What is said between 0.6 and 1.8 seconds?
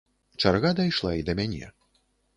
дайшла і да мяне.